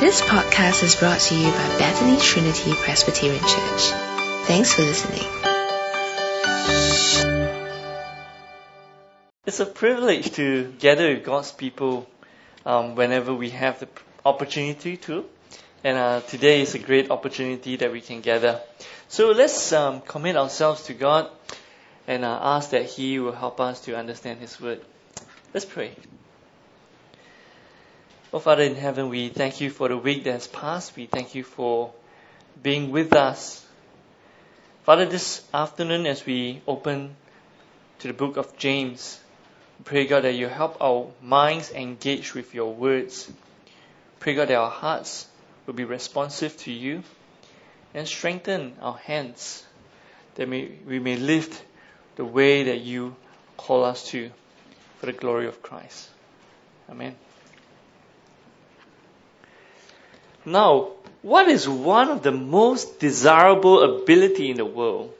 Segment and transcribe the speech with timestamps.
[0.00, 3.90] This podcast is brought to you by Bethany Trinity Presbyterian Church.
[4.46, 5.24] Thanks for listening.
[9.46, 12.06] It's a privilege to gather with God's people
[12.66, 13.88] um, whenever we have the
[14.24, 15.24] opportunity to.
[15.82, 18.60] And uh, today is a great opportunity that we can gather.
[19.08, 21.30] So let's um, commit ourselves to God
[22.06, 24.80] and uh, ask that He will help us to understand His Word.
[25.54, 25.92] Let's pray.
[28.32, 30.96] Oh, Father in heaven, we thank you for the week that has passed.
[30.96, 31.92] We thank you for
[32.60, 33.64] being with us.
[34.82, 37.14] Father, this afternoon as we open
[38.00, 39.20] to the book of James,
[39.84, 43.30] pray God that you help our minds engage with your words.
[44.18, 45.28] Pray God that our hearts
[45.64, 47.04] will be responsive to you
[47.94, 49.64] and strengthen our hands
[50.34, 51.62] that we may lift
[52.16, 53.14] the way that you
[53.56, 54.32] call us to
[54.98, 56.08] for the glory of Christ.
[56.90, 57.14] Amen.
[60.46, 60.92] Now,
[61.22, 65.12] what is one of the most desirable ability in the world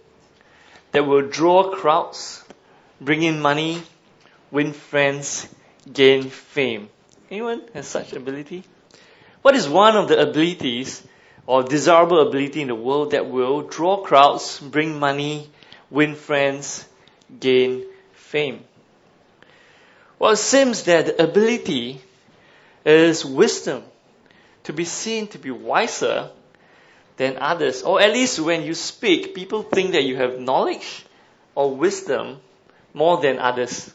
[0.93, 2.45] that will draw crowds,
[3.01, 3.83] bring in money,
[4.53, 5.49] win friends,
[5.93, 6.89] gain fame?
[7.29, 8.63] Anyone has such ability?
[9.43, 11.03] What is one of the abilities
[11.45, 15.51] or desirable ability in the world that will draw crowds, bring money,
[15.91, 16.87] win friends,
[17.41, 18.63] gain fame?
[20.21, 22.01] Well, it seems that the ability
[22.85, 23.83] is wisdom
[24.67, 26.31] to be seen to be wiser
[27.17, 27.83] than others.
[27.83, 31.05] Or at least when you speak, people think that you have knowledge
[31.55, 32.41] or wisdom
[32.93, 33.93] more than others.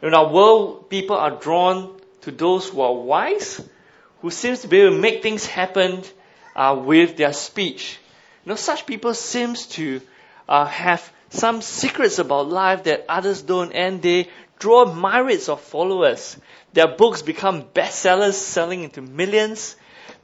[0.00, 3.60] In our world, people are drawn to those who are wise,
[4.20, 6.02] who seems to be able to make things happen
[6.54, 7.98] uh, with their speech.
[8.44, 10.00] You know, such people seems to
[10.48, 14.28] uh, have some secrets about life that others don't, and they
[14.62, 16.36] draw myriads of followers.
[16.72, 19.74] Their books become bestsellers, selling into millions.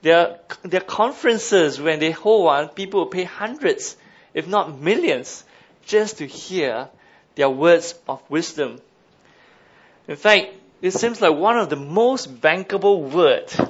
[0.03, 3.97] Their, their conferences, when they hold one, people pay hundreds,
[4.33, 5.43] if not millions,
[5.87, 6.89] just to hear
[7.35, 8.81] their words of wisdom.
[10.07, 13.61] In fact, it seems like one of the most bankable words,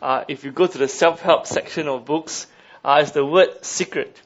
[0.00, 2.46] uh, if you go to the self-help section of books,
[2.82, 4.18] uh, is the word secret.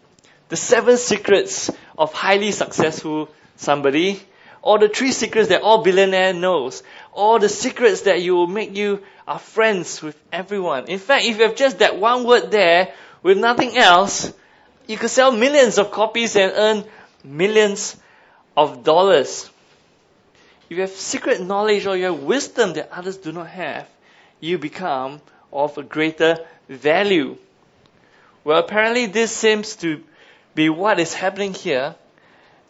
[0.50, 4.22] The seven secrets of highly successful somebody
[4.62, 6.82] all the three secrets that all billionaire knows.
[7.12, 10.86] All the secrets that you will make you are friends with everyone.
[10.86, 14.32] In fact, if you have just that one word there with nothing else,
[14.86, 16.84] you could sell millions of copies and earn
[17.24, 17.96] millions
[18.56, 19.50] of dollars.
[20.70, 23.88] If you have secret knowledge or you have wisdom that others do not have,
[24.40, 25.20] you become
[25.52, 27.36] of a greater value.
[28.44, 30.02] Well, apparently this seems to
[30.54, 31.94] be what is happening here,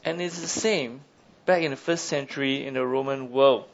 [0.04, 1.00] and it's the same
[1.44, 3.64] back in the first century in the Roman world.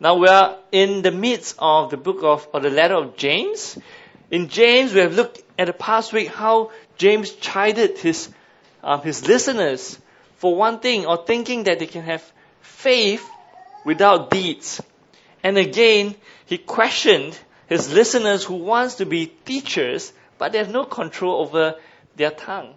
[0.00, 3.78] Now we are in the midst of the book of, or the letter of James.
[4.30, 8.28] In James, we have looked at the past week how James chided his,
[8.84, 9.98] um, his listeners
[10.36, 12.22] for one thing, or thinking that they can have
[12.60, 13.28] faith
[13.84, 14.80] without deeds.
[15.42, 16.14] And again,
[16.46, 17.36] he questioned
[17.66, 21.74] his listeners who wants to be teachers, but they have no control over
[22.16, 22.74] their tongue.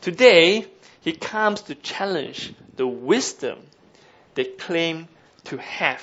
[0.00, 0.66] Today,
[1.06, 3.60] he comes to challenge the wisdom
[4.34, 5.06] they claim
[5.44, 6.02] to have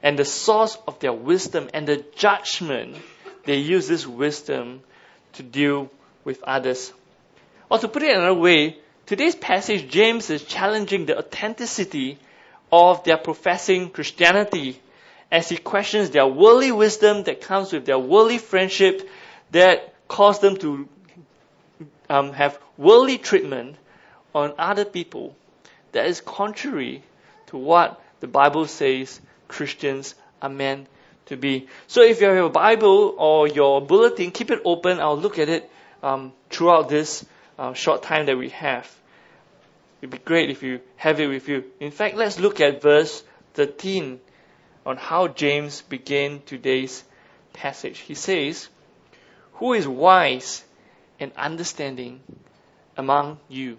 [0.00, 2.96] and the source of their wisdom and the judgment
[3.46, 4.80] they use this wisdom
[5.32, 5.90] to deal
[6.22, 6.92] with others.
[7.68, 12.16] Or to put it another way, today's passage, James is challenging the authenticity
[12.70, 14.80] of their professing Christianity
[15.32, 19.10] as he questions their worldly wisdom that comes with their worldly friendship
[19.50, 20.88] that cause them to
[22.08, 23.78] um, have worldly treatment
[24.34, 25.36] on other people
[25.92, 27.02] that is contrary
[27.46, 30.88] to what the Bible says Christians are meant
[31.26, 31.68] to be.
[31.86, 35.00] So if you have a Bible or your bulletin, keep it open.
[35.00, 35.70] I'll look at it
[36.02, 37.24] um, throughout this
[37.58, 38.90] uh, short time that we have.
[40.00, 41.64] It'd be great if you have it with you.
[41.78, 43.22] In fact, let's look at verse
[43.54, 44.18] 13
[44.84, 47.04] on how James began today's
[47.52, 47.98] passage.
[47.98, 48.68] He says,
[49.54, 50.64] Who is wise
[51.20, 52.20] and understanding
[52.96, 53.78] among you?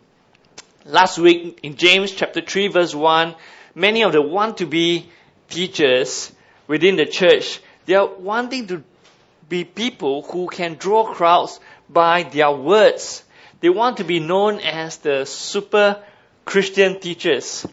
[0.86, 3.36] Last week in James chapter 3 verse 1,
[3.74, 5.10] many of the want to be
[5.50, 6.30] teachers
[6.68, 8.84] within the church, they are wanting to
[9.48, 13.24] be people who can draw crowds by their words.
[13.62, 16.04] They want to be known as the super
[16.44, 17.66] Christian teachers.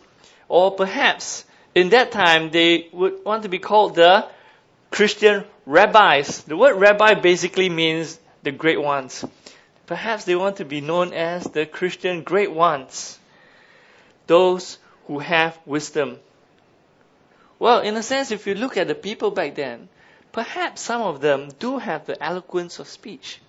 [0.48, 4.28] Or perhaps in that time they would want to be called the
[4.92, 6.42] Christian rabbis.
[6.44, 9.24] The word rabbi basically means the great ones.
[9.90, 13.18] Perhaps they want to be known as the Christian great ones,
[14.28, 14.78] those
[15.08, 16.20] who have wisdom.
[17.58, 19.88] Well, in a sense, if you look at the people back then,
[20.30, 23.40] perhaps some of them do have the eloquence of speech.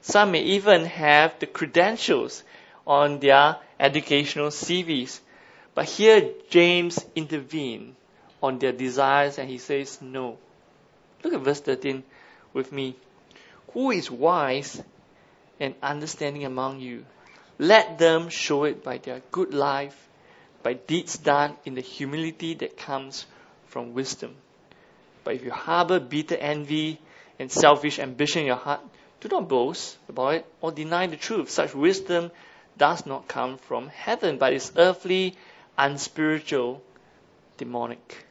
[0.00, 2.44] Some may even have the credentials
[2.86, 5.18] on their educational CVs.
[5.74, 7.96] But here James intervened
[8.40, 10.38] on their desires and he says no.
[11.24, 12.04] Look at verse 13
[12.52, 12.94] with me.
[13.72, 14.80] Who is wise
[15.60, 17.04] and understanding among you?
[17.58, 20.08] Let them show it by their good life,
[20.62, 23.26] by deeds done in the humility that comes
[23.66, 24.34] from wisdom.
[25.24, 27.00] But if you harbor bitter envy
[27.38, 28.80] and selfish ambition in your heart,
[29.20, 31.50] do not boast about it or deny the truth.
[31.50, 32.30] Such wisdom
[32.76, 35.36] does not come from heaven, but is earthly,
[35.76, 36.80] unspiritual,
[37.56, 38.24] demonic.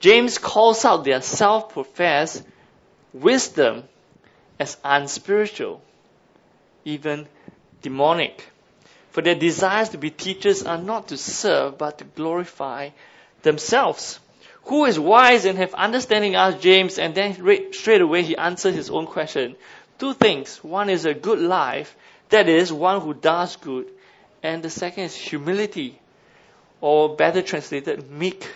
[0.00, 2.42] James calls out their self professed
[3.12, 3.84] wisdom
[4.58, 5.80] as unspiritual,
[6.84, 7.26] even
[7.82, 8.46] demonic.
[9.10, 12.90] For their desires to be teachers are not to serve, but to glorify
[13.42, 14.20] themselves.
[14.64, 16.34] Who is wise and have understanding?
[16.34, 19.56] asked James, and then straight away he answers his own question.
[19.98, 20.62] Two things.
[20.62, 21.96] One is a good life,
[22.28, 23.86] that is, one who does good.
[24.42, 25.98] And the second is humility,
[26.80, 28.48] or better translated, meek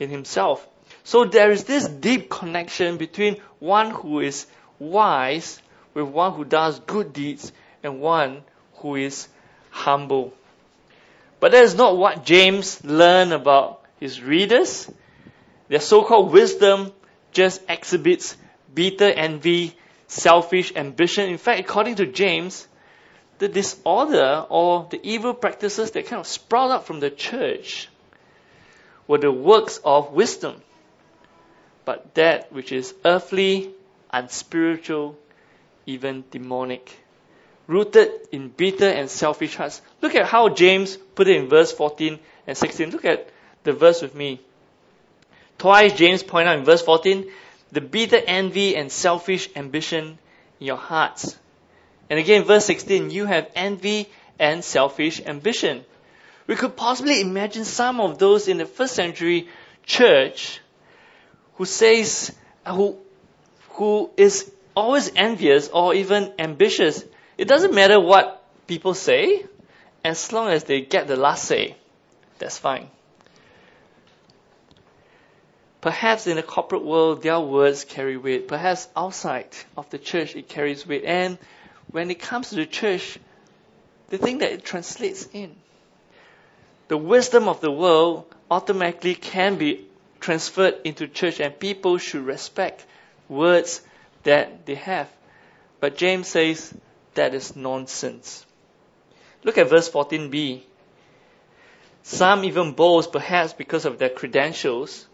[0.00, 0.66] in himself.
[1.04, 4.46] So there is this deep connection between one who is
[4.78, 5.60] wise
[5.94, 7.52] with one who does good deeds
[7.82, 8.42] and one
[8.76, 9.28] who is
[9.70, 10.34] humble.
[11.40, 14.90] But that is not what James learned about his readers.
[15.68, 16.92] Their so-called wisdom
[17.32, 18.36] just exhibits
[18.74, 19.76] bitter envy,
[20.06, 21.28] selfish ambition.
[21.28, 22.66] In fact, according to James,
[23.38, 27.88] the disorder or the evil practices that kind of sprout up from the church
[29.06, 30.60] were the works of wisdom.
[31.84, 33.70] But that which is earthly,
[34.10, 35.18] unspiritual,
[35.86, 36.96] even demonic,
[37.66, 39.80] rooted in bitter and selfish hearts.
[40.00, 42.90] Look at how James put it in verse 14 and 16.
[42.90, 43.28] Look at
[43.64, 44.40] the verse with me.
[45.58, 47.30] Twice James pointed out in verse 14,
[47.72, 50.18] the bitter envy and selfish ambition
[50.60, 51.36] in your hearts.
[52.10, 54.08] And again, verse 16, you have envy
[54.38, 55.84] and selfish ambition.
[56.46, 59.48] We could possibly imagine some of those in the first century
[59.84, 60.60] church
[61.54, 62.34] who says,
[62.66, 62.98] who,
[63.70, 67.04] who is always envious or even ambitious.
[67.38, 69.44] It doesn't matter what people say,
[70.04, 71.76] as long as they get the last say.
[72.38, 72.90] That's fine.
[75.80, 78.48] Perhaps in the corporate world, their words carry weight.
[78.48, 81.04] Perhaps outside of the church, it carries weight.
[81.04, 81.38] And
[81.90, 83.18] when it comes to the church,
[84.08, 85.54] the thing that it translates in.
[86.88, 89.86] The wisdom of the world automatically can be
[90.20, 92.84] transferred into church, and people should respect
[93.28, 93.82] words
[94.24, 95.08] that they have.
[95.80, 96.74] But James says
[97.14, 98.44] that is nonsense.
[99.44, 100.62] Look at verse 14b.
[102.02, 105.06] Some even boast, perhaps because of their credentials,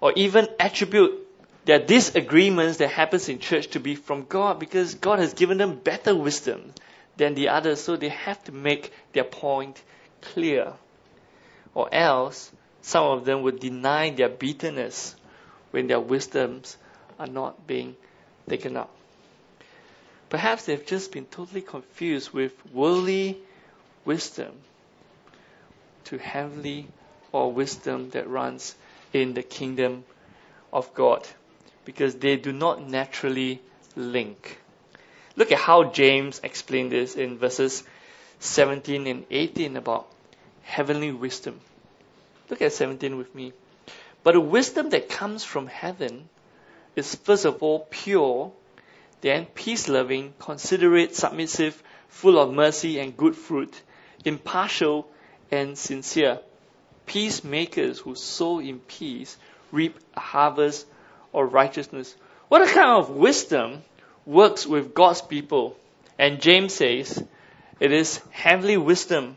[0.00, 1.26] or even attribute
[1.64, 5.76] their disagreements that happens in church to be from God because God has given them
[5.76, 6.72] better wisdom
[7.16, 9.82] than the others, so they have to make their point
[10.20, 10.72] clear.
[11.74, 12.52] Or else,
[12.82, 15.16] some of them would deny their bitterness
[15.72, 16.76] when their wisdoms
[17.18, 17.96] are not being
[18.48, 18.90] taken up.
[20.28, 23.38] Perhaps they've just been totally confused with worldly
[24.04, 24.52] wisdom
[26.04, 26.86] to heavenly
[27.32, 28.74] or wisdom that runs
[29.12, 30.04] in the kingdom
[30.72, 31.26] of God
[31.84, 33.60] because they do not naturally
[33.94, 34.58] link.
[35.36, 37.82] Look at how James explained this in verses
[38.40, 40.08] 17 and 18 about
[40.62, 41.60] heavenly wisdom.
[42.50, 43.52] Look at 17 with me.
[44.22, 46.28] But the wisdom that comes from heaven
[46.96, 48.50] is first of all pure,
[49.20, 53.80] then peace loving, considerate, submissive, full of mercy and good fruit,
[54.24, 55.08] impartial
[55.50, 56.40] and sincere
[57.06, 59.36] peacemakers who sow in peace
[59.72, 60.86] reap a harvest
[61.32, 62.14] of righteousness.
[62.48, 63.82] What kind of wisdom
[64.24, 65.76] works with God's people?
[66.18, 67.22] And James says
[67.80, 69.36] it is heavenly wisdom.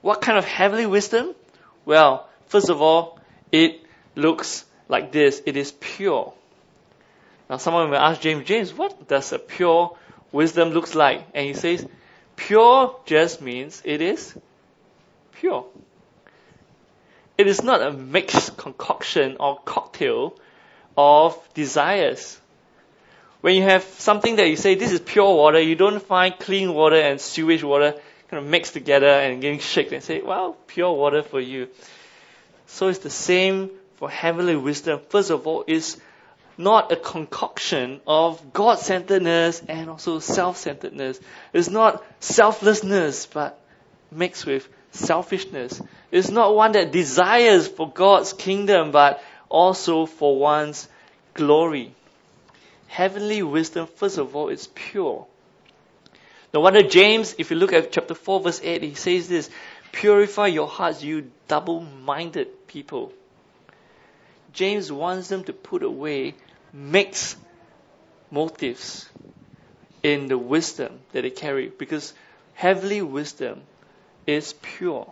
[0.00, 1.34] What kind of heavenly wisdom?
[1.84, 3.18] Well, first of all,
[3.50, 3.80] it
[4.14, 5.42] looks like this.
[5.46, 6.34] It is pure.
[7.52, 9.94] Now someone may ask James, James, what does a pure
[10.32, 11.26] wisdom looks like?
[11.34, 11.86] And he says,
[12.34, 14.34] pure just means it is
[15.32, 15.66] pure.
[17.36, 20.34] It is not a mixed concoction or cocktail
[20.96, 22.40] of desires.
[23.42, 26.72] When you have something that you say, this is pure water, you don't find clean
[26.72, 30.94] water and sewage water kind of mixed together and getting shaken and say, well, pure
[30.94, 31.68] water for you.
[32.64, 35.00] So it's the same for heavenly wisdom.
[35.10, 35.98] First of all, it's
[36.62, 41.20] not a concoction of God-centeredness and also self-centeredness.
[41.52, 43.58] It's not selflessness, but
[44.10, 50.88] mixed with selfishness It's not one that desires for God's kingdom, but also for one's
[51.32, 51.94] glory.
[52.88, 55.26] Heavenly wisdom, first of all, is pure.
[56.52, 59.48] No wonder James, if you look at chapter 4 verse 8, he says this,
[59.90, 63.12] purify your hearts, you double-minded people.
[64.52, 66.34] James wants them to put away
[66.72, 67.36] mixed
[68.30, 69.08] motives
[70.02, 72.14] in the wisdom that they carry because
[72.54, 73.60] heavenly wisdom
[74.26, 75.10] is pure.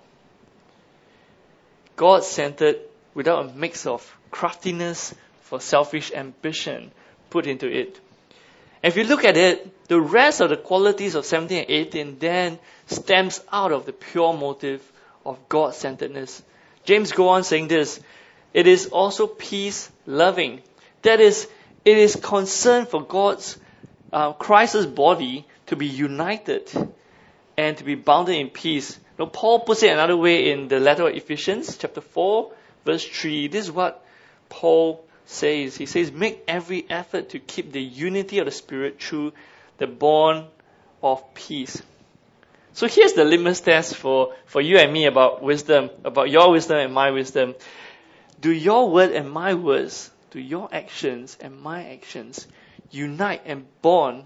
[1.96, 2.76] God centered
[3.14, 6.90] without a mix of craftiness for selfish ambition
[7.28, 8.00] put into it.
[8.82, 12.58] If you look at it, the rest of the qualities of 17 and 18 then
[12.86, 14.80] stems out of the pure motive
[15.26, 16.42] of God centeredness.
[16.84, 18.00] James go on saying this
[18.54, 20.62] it is also peace loving.
[21.02, 21.48] That is,
[21.84, 23.58] it is concern for God's
[24.12, 26.70] uh, Christ's body to be united
[27.56, 28.98] and to be bounded in peace.
[29.18, 32.52] Now, Paul puts it another way in the letter of Ephesians, chapter 4,
[32.84, 33.48] verse 3.
[33.48, 34.04] This is what
[34.48, 35.76] Paul says.
[35.76, 39.32] He says, Make every effort to keep the unity of the Spirit through
[39.78, 40.46] the bond
[41.02, 41.82] of peace.
[42.72, 46.78] So here's the litmus test for, for you and me about wisdom, about your wisdom
[46.78, 47.54] and my wisdom.
[48.40, 52.46] Do your word and my words, do your actions and my actions
[52.90, 54.24] unite and bond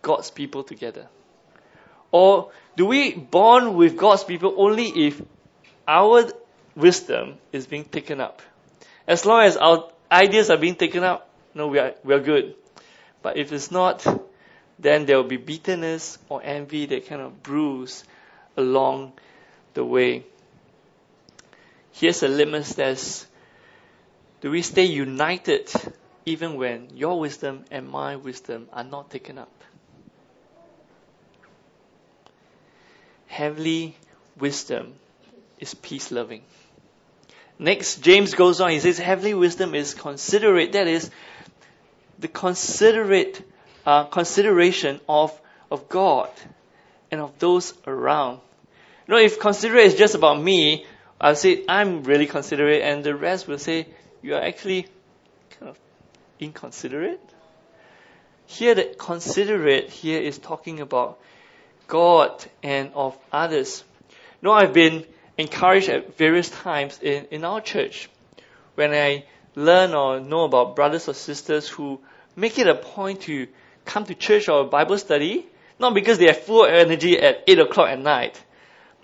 [0.00, 1.08] God's people together?
[2.10, 5.20] Or do we bond with God's people only if
[5.86, 6.30] our
[6.74, 8.42] wisdom is being taken up?
[9.06, 12.54] As long as our ideas are being taken up, no, we are, we are good.
[13.22, 14.04] But if it's not,
[14.78, 18.04] then there will be bitterness or envy that kind of brews
[18.56, 19.12] along
[19.74, 20.24] the way.
[21.92, 23.26] Here's a litmus test
[24.42, 25.70] do we stay united
[26.26, 29.52] even when your wisdom and my wisdom are not taken up?
[33.28, 33.96] Heavenly
[34.38, 34.94] wisdom
[35.58, 36.42] is peace loving.
[37.58, 40.72] Next, James goes on, he says, heavenly wisdom is considerate.
[40.72, 41.08] That is,
[42.18, 43.48] the considerate
[43.86, 46.30] uh, consideration of, of God
[47.12, 48.40] and of those around.
[49.06, 50.84] You know, if considerate is just about me,
[51.20, 53.86] I'll say, I'm really considerate, and the rest will say,
[54.22, 54.86] you are actually
[55.58, 55.78] kind of
[56.38, 57.20] inconsiderate.
[58.46, 61.18] Here, the considerate here is talking about
[61.88, 63.82] God and of others.
[64.10, 65.04] You know, I've been
[65.36, 68.08] encouraged at various times in, in our church
[68.74, 69.24] when I
[69.54, 72.00] learn or know about brothers or sisters who
[72.36, 73.48] make it a point to
[73.84, 75.46] come to church or Bible study,
[75.78, 78.42] not because they have full energy at 8 o'clock at night,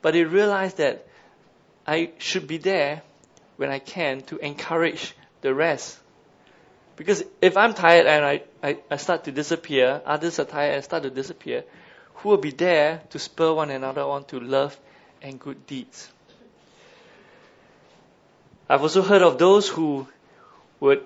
[0.00, 1.06] but they realize that
[1.86, 3.02] I should be there
[3.58, 5.98] when I can to encourage the rest.
[6.96, 10.84] Because if I'm tired and I, I, I start to disappear, others are tired and
[10.84, 11.64] start to disappear,
[12.14, 14.78] who will be there to spur one another on to love
[15.20, 16.08] and good deeds?
[18.68, 20.06] I've also heard of those who
[20.78, 21.04] would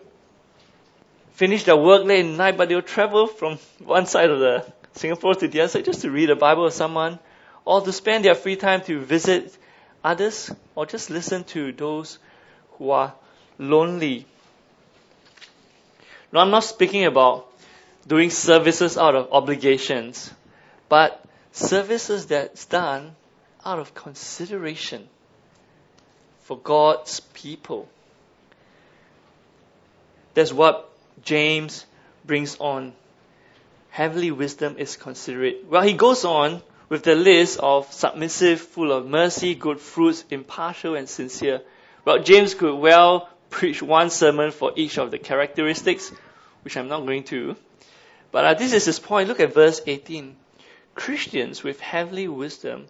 [1.33, 5.35] finish their work late at night, but they'll travel from one side of the Singapore
[5.37, 7.19] to the other side just to read the Bible with someone,
[7.65, 9.57] or to spend their free time to visit
[10.05, 12.19] others, or just listen to those
[12.83, 13.15] who are
[13.59, 14.27] lonely.
[16.33, 17.47] Now, I'm not speaking about
[18.09, 20.33] doing services out of obligations,
[20.89, 23.15] but services that's done
[23.65, 25.09] out of consideration
[26.41, 27.89] for God's people.
[30.35, 30.91] That's what
[31.23, 31.87] James
[32.25, 32.95] brings on.
[33.91, 35.67] Heavenly wisdom is considerate.
[35.69, 40.97] Well, he goes on with the list of submissive, full of mercy, good fruits, impartial,
[40.97, 41.61] and sincere.
[42.05, 46.11] Well, James could well preach one sermon for each of the characteristics,
[46.63, 47.57] which I'm not going to.
[48.33, 49.29] But uh, this is his point.
[49.29, 50.37] Look at verse 18.
[50.95, 52.87] Christians with heavenly wisdom,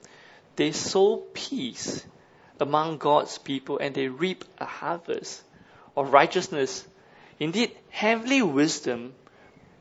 [0.57, 2.05] they sow peace
[2.59, 5.43] among God's people and they reap a harvest
[5.97, 6.87] of righteousness.
[7.39, 9.15] Indeed, heavenly wisdom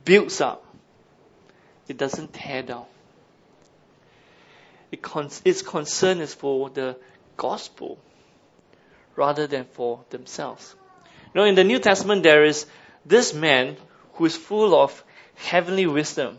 [0.04, 0.66] builds up.
[1.88, 2.86] It doesn't tear down.
[4.92, 6.98] It con- its concern is for the
[7.38, 7.98] gospel
[9.16, 10.76] rather than for themselves.
[11.34, 12.66] Now, in the New Testament, there is
[13.06, 13.78] this man
[14.14, 15.04] who is full of
[15.36, 16.38] heavenly wisdom.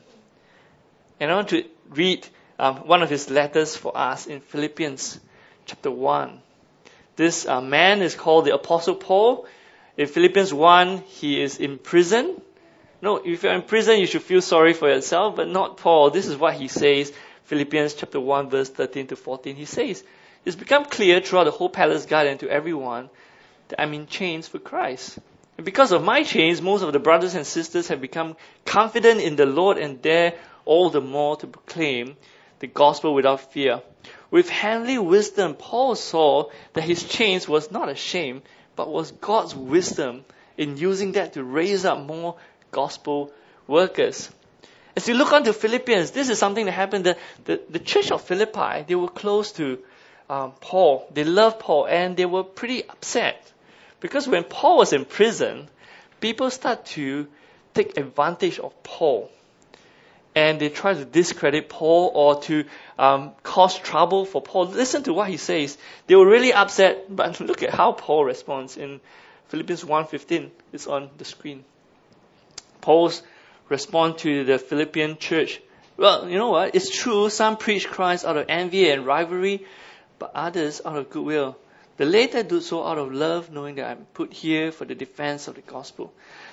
[1.18, 2.26] And I want to read
[2.58, 5.18] um, one of his letters for us in Philippians
[5.66, 6.40] chapter 1.
[7.16, 9.46] This uh, man is called the Apostle Paul.
[9.96, 12.40] In Philippians 1, he is in prison.
[13.00, 16.10] No, if you're in prison, you should feel sorry for yourself, but not Paul.
[16.10, 17.12] This is what he says,
[17.44, 19.56] Philippians chapter 1, verse 13 to 14.
[19.56, 20.04] He says,
[20.44, 23.10] it's become clear throughout the whole palace garden to everyone
[23.68, 25.18] that I'm in chains for Christ.
[25.56, 29.36] And because of my chains, most of the brothers and sisters have become confident in
[29.36, 30.34] the Lord and dare
[30.64, 32.16] all the more to proclaim
[32.58, 33.82] the gospel without fear.
[34.30, 38.42] With heavenly wisdom, Paul saw that his chains was not a shame,
[38.76, 40.24] but was God's wisdom
[40.56, 42.36] in using that to raise up more
[42.70, 43.30] gospel
[43.66, 44.30] workers.
[44.96, 47.04] As you look on to Philippians, this is something that happened.
[47.04, 49.78] The, the, the church of Philippi, they were close to
[50.32, 51.06] um, Paul.
[51.12, 53.52] They loved Paul and they were pretty upset.
[54.00, 55.68] Because when Paul was in prison,
[56.20, 57.26] people start to
[57.74, 59.30] take advantage of Paul.
[60.34, 62.64] And they try to discredit Paul or to
[62.98, 64.68] um, cause trouble for Paul.
[64.68, 65.76] Listen to what he says.
[66.06, 69.00] They were really upset, but look at how Paul responds in
[69.48, 70.48] Philippians 1.15.
[70.72, 71.62] It's on the screen.
[72.80, 73.22] Paul's
[73.68, 75.60] response to the Philippian church.
[75.98, 76.74] Well, you know what?
[76.74, 79.66] It's true, some preach Christ out of envy and rivalry,
[80.22, 81.56] but others out of goodwill.
[81.96, 85.48] The latter do so out of love, knowing that I'm put here for the defense
[85.48, 86.12] of the gospel.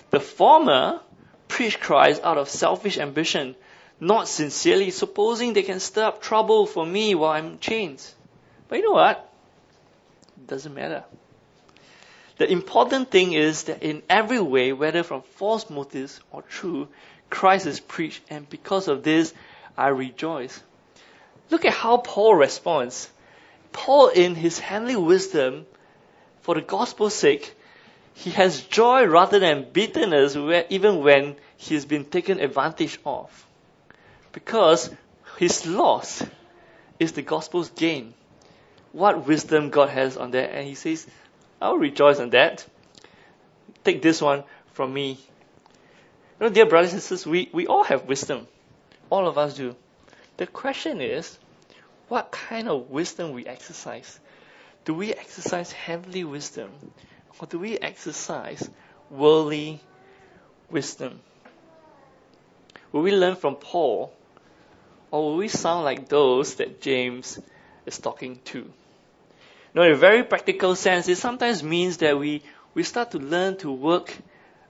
[0.09, 1.01] The former
[1.47, 3.55] preach Christ out of selfish ambition,
[3.99, 8.15] not sincerely, supposing they can stir up trouble for me while I'm in chains.
[8.69, 9.31] But you know what?
[10.37, 11.03] It doesn't matter.
[12.37, 16.87] The important thing is that in every way, whether from false motives or true,
[17.29, 19.31] Christ is preached, and because of this,
[19.77, 20.59] I rejoice.
[21.51, 23.11] Look at how Paul responds.
[23.71, 25.65] Paul, in his heavenly wisdom,
[26.41, 27.55] for the gospel's sake,
[28.13, 30.35] he has joy rather than bitterness,
[30.69, 33.47] even when he has been taken advantage of.
[34.31, 34.89] Because
[35.37, 36.23] his loss
[36.99, 38.13] is the gospel's gain.
[38.91, 40.51] What wisdom God has on that.
[40.51, 41.07] And he says,
[41.61, 42.65] I'll rejoice on that.
[43.83, 45.11] Take this one from me.
[46.39, 48.47] You know, dear brothers and sisters, we, we all have wisdom.
[49.09, 49.75] All of us do.
[50.37, 51.37] The question is,
[52.09, 54.19] what kind of wisdom we exercise?
[54.85, 56.71] Do we exercise heavenly wisdom?
[57.39, 58.69] Or do we exercise
[59.09, 59.81] worldly
[60.69, 61.21] wisdom?
[62.91, 64.11] Will we learn from Paul?
[65.11, 67.39] Or will we sound like those that James
[67.85, 68.71] is talking to?
[69.73, 72.41] Now, in a very practical sense, it sometimes means that we,
[72.73, 74.15] we start to learn to work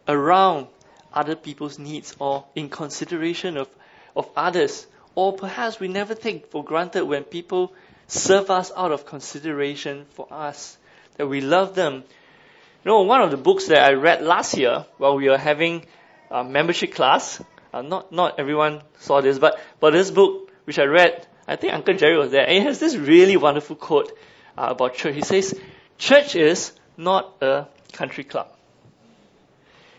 [0.08, 0.68] around
[1.14, 3.70] other people's needs or in consideration of,
[4.16, 4.86] of others.
[5.20, 7.74] Or perhaps we never take for granted when people
[8.08, 10.78] serve us out of consideration for us,
[11.18, 11.96] that we love them.
[11.96, 15.86] You know, one of the books that I read last year while we were having
[16.32, 20.86] a membership class, uh, not, not everyone saw this, but, but this book, which I
[20.86, 24.18] read, I think Uncle Jerry was there, and it has this really wonderful quote
[24.58, 25.16] uh, about church.
[25.16, 25.54] He says,
[25.98, 28.56] church is not a country club.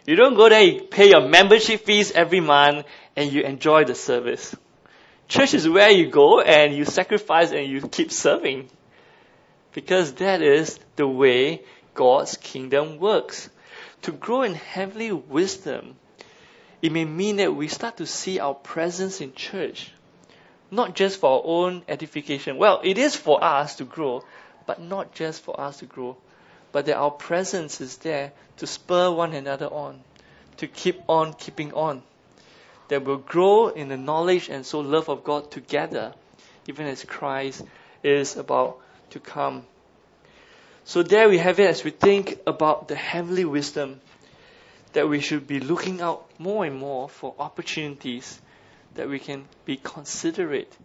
[0.07, 3.95] You don't go there, you pay your membership fees every month, and you enjoy the
[3.95, 4.57] service.
[5.31, 8.69] Church is where you go and you sacrifice and you keep serving.
[9.73, 11.63] Because that is the way
[11.95, 13.49] God's kingdom works.
[14.03, 15.95] To grow in heavenly wisdom,
[16.83, 19.93] it may mean that we start to see our presence in church,
[20.69, 22.57] not just for our own edification.
[22.57, 24.25] Well, it is for us to grow,
[24.67, 26.17] but not just for us to grow,
[26.73, 30.01] but that our presence is there to spur one another on,
[30.57, 32.03] to keep on keeping on.
[32.91, 36.15] That we'll grow in the knowledge and so love of God together,
[36.69, 37.65] even as Christ
[38.05, 38.79] is about
[39.11, 39.65] to come.
[40.85, 44.01] So there we have it as we think about the heavenly wisdom
[44.93, 48.41] that we should be looking out more and more for opportunities
[48.95, 50.77] that we can be considerate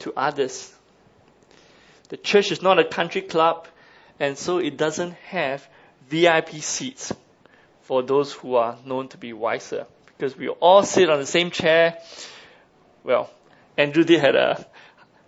[0.00, 0.74] to others
[2.12, 3.66] the church is not a country club,
[4.20, 5.66] and so it doesn't have
[6.10, 7.10] VIP seats
[7.80, 9.86] for those who are known to be wiser.
[10.22, 11.98] Because we all sit on the same chair.
[13.02, 13.28] Well,
[13.76, 14.64] Andrew did had a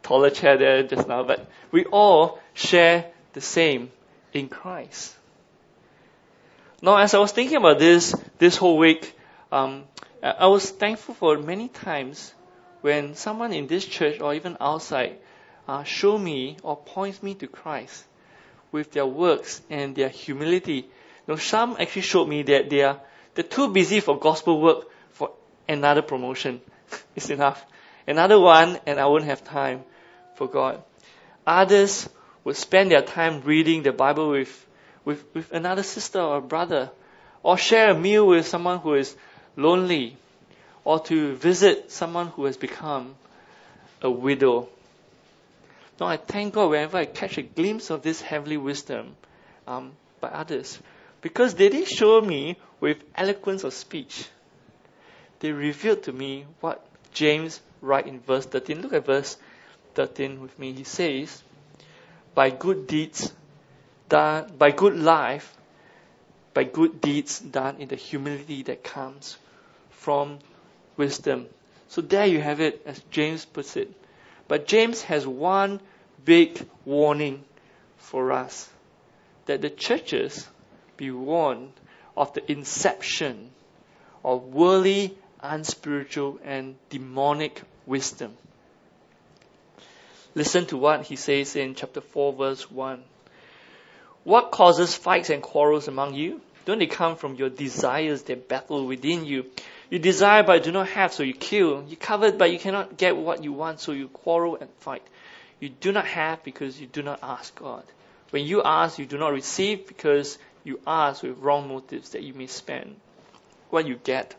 [0.05, 3.91] taller chair there just now, but we all share the same
[4.33, 5.17] in Christ.
[6.81, 9.19] Now, as I was thinking about this this whole week,
[9.51, 9.83] um,
[10.23, 12.33] I was thankful for many times
[12.83, 15.19] when someone in this church or even outside
[15.67, 18.05] uh, show me or point me to Christ
[18.71, 20.87] with their works and their humility.
[21.27, 23.01] You some actually showed me that they are
[23.35, 25.33] they're too busy for gospel work for
[25.69, 26.61] another promotion.
[27.17, 27.65] it's enough.
[28.07, 29.83] Another one, and I won't have time
[30.37, 30.83] for God.
[31.47, 32.09] Others
[32.45, 34.67] would spend their time reading the Bible with,
[35.05, 36.91] with, with another sister or brother,
[37.43, 39.17] or share a meal with someone who is
[39.57, 40.17] lonely,
[40.85, 43.15] or to visit someone who has become
[44.03, 44.69] a widow.
[45.99, 49.17] No, I thank God whenever I catch a glimpse of this heavenly wisdom
[49.67, 50.79] um, by others.
[51.25, 54.29] Because they didn't show me with eloquence of speech.
[55.41, 58.83] They revealed to me what James write in verse 13.
[58.83, 59.39] Look at verse
[59.95, 60.73] 13 with me.
[60.73, 61.43] He says,
[62.35, 63.33] by good deeds
[64.07, 65.57] done, by good life,
[66.53, 69.39] by good deeds done in the humility that comes
[69.93, 70.41] from
[70.99, 71.47] wisdom.
[71.89, 73.91] So there you have it, as James puts it.
[74.47, 75.81] But James has one
[76.23, 77.45] big warning
[77.97, 78.69] for us
[79.47, 80.47] that the churches
[80.97, 81.73] be warned
[82.17, 83.51] of the inception
[84.25, 88.37] of worldly, unspiritual, and demonic wisdom.
[90.35, 93.03] Listen to what he says in chapter 4, verse 1.
[94.25, 96.41] What causes fights and quarrels among you?
[96.65, 99.45] Don't they come from your desires that battle within you?
[99.91, 101.85] You desire but do not have, so you kill.
[101.87, 105.03] You covet but you cannot get what you want, so you quarrel and fight.
[105.61, 107.85] You do not have because you do not ask God.
[108.31, 112.35] When you ask, you do not receive because you ask with wrong motives that you
[112.35, 112.97] may spend
[113.71, 114.35] what you get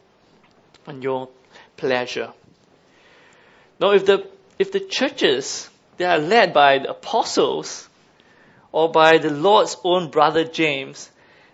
[0.88, 1.30] on your
[1.78, 2.34] pleasure.
[3.80, 7.88] Now, if the if the churches that are led by the apostles
[8.72, 11.10] or by the Lord's own brother James,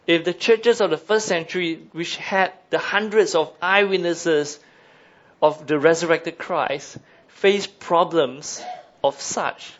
[0.08, 4.60] if the churches of the first century, which had the hundreds of eyewitnesses
[5.42, 8.62] of the resurrected Christ, faced problems
[9.04, 9.74] of such,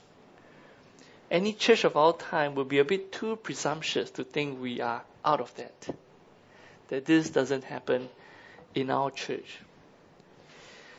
[1.32, 5.02] any church of our time would be a bit too presumptuous to think we are
[5.24, 5.96] out of that.
[6.90, 8.10] That this doesn't happen
[8.76, 9.60] in our church.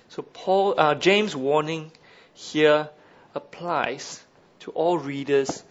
[0.09, 1.93] So Paul, uh, James' warning
[2.33, 2.89] here
[3.35, 4.23] applies
[4.61, 5.63] to all readers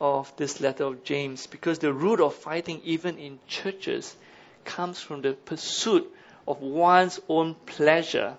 [0.00, 4.14] of this letter of James because the root of fighting even in churches
[4.64, 6.10] comes from the pursuit
[6.46, 8.36] of one's own pleasure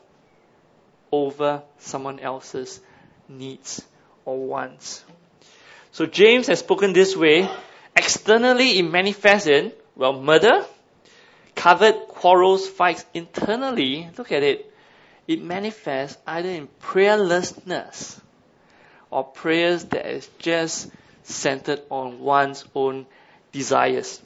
[1.12, 2.80] over someone else's
[3.28, 3.84] needs
[4.26, 5.04] or wants.
[5.96, 7.50] So James has spoken this way.
[7.96, 10.66] Externally, it manifests in, well, murder,
[11.56, 13.06] covet, quarrels, fights.
[13.14, 14.70] Internally, look at it.
[15.26, 18.20] It manifests either in prayerlessness
[19.10, 20.92] or prayers that is just
[21.24, 23.06] centered on one's own
[23.54, 24.22] desires.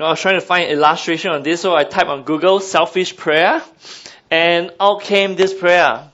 [0.00, 2.58] Now I was trying to find an illustration on this, so I typed on Google
[2.58, 3.62] selfish prayer,
[4.32, 6.10] and out came this prayer.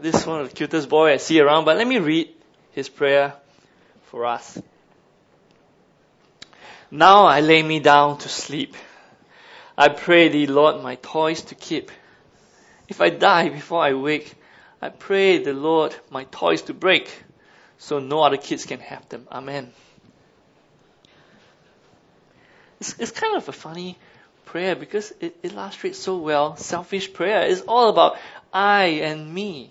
[0.00, 2.28] This one of the cutest boy I see around, but let me read
[2.72, 3.34] his prayer
[4.06, 4.60] for us.
[6.90, 8.76] Now I lay me down to sleep.
[9.78, 11.92] I pray thee, Lord, my toys to keep.
[12.88, 14.34] If I die before I wake,
[14.82, 17.10] I pray the Lord my toys to break
[17.78, 19.28] so no other kids can have them.
[19.30, 19.72] Amen.
[22.80, 23.96] It's, it's kind of a funny
[24.44, 27.42] prayer because it illustrates so well selfish prayer.
[27.42, 28.18] It's all about
[28.52, 29.70] I and me.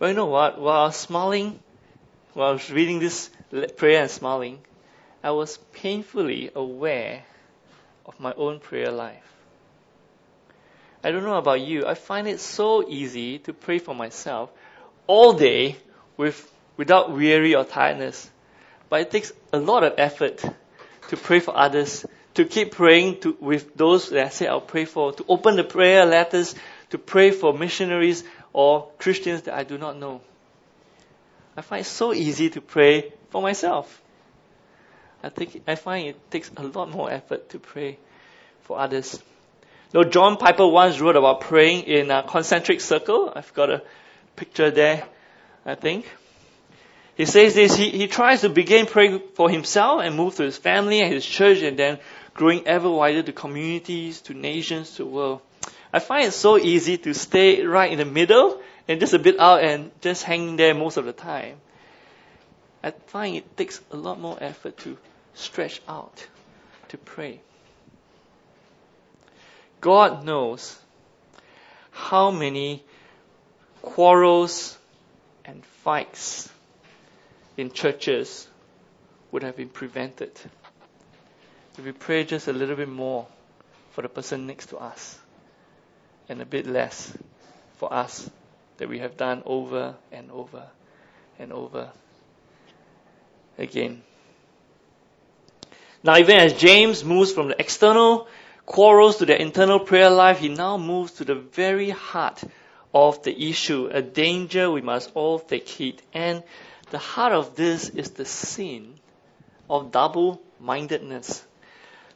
[0.00, 0.58] But you know what?
[0.58, 1.60] While I was smiling,
[2.32, 3.28] while I was reading this
[3.76, 4.60] prayer and smiling,
[5.22, 7.22] I was painfully aware
[8.06, 9.22] of my own prayer life.
[11.04, 11.86] I don't know about you.
[11.86, 14.50] I find it so easy to pray for myself
[15.06, 15.76] all day
[16.16, 18.30] with, without weary or tiredness.
[18.88, 20.42] But it takes a lot of effort
[21.08, 24.86] to pray for others, to keep praying to, with those that I say I'll pray
[24.86, 26.54] for, to open the prayer letters,
[26.88, 30.20] to pray for missionaries or Christians that I do not know.
[31.56, 34.02] I find it so easy to pray for myself.
[35.22, 37.98] I think I find it takes a lot more effort to pray
[38.62, 39.22] for others.
[39.92, 43.32] No, John Piper once wrote about praying in a concentric circle.
[43.34, 43.82] I've got a
[44.36, 45.04] picture there,
[45.66, 46.06] I think.
[47.16, 50.56] He says this, he, he tries to begin praying for himself and move to his
[50.56, 51.98] family and his church and then
[52.32, 55.40] growing ever wider to communities, to nations, to the world.
[55.92, 59.38] I find it so easy to stay right in the middle and just a bit
[59.40, 61.60] out and just hang there most of the time.
[62.82, 64.96] I find it takes a lot more effort to
[65.34, 66.26] stretch out,
[66.88, 67.40] to pray.
[69.80, 70.78] God knows
[71.90, 72.84] how many
[73.82, 74.78] quarrels
[75.44, 76.50] and fights
[77.56, 78.46] in churches
[79.32, 80.32] would have been prevented
[81.78, 83.26] if we pray just a little bit more
[83.92, 85.18] for the person next to us
[86.30, 87.12] and a bit less
[87.78, 88.30] for us
[88.78, 90.62] that we have done over and over
[91.40, 91.90] and over
[93.58, 94.02] again.
[96.04, 98.28] Now, even as James moves from the external
[98.64, 102.42] quarrels to the internal prayer life, he now moves to the very heart
[102.94, 106.00] of the issue, a danger we must all take heed.
[106.14, 106.44] And
[106.90, 108.94] the heart of this is the sin
[109.68, 111.44] of double mindedness.